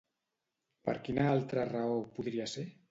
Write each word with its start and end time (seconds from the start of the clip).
Per 0.89 0.95
quina 1.09 1.29
altra 1.35 1.69
raó 1.77 2.05
podria 2.19 2.53
ser? 2.57 2.69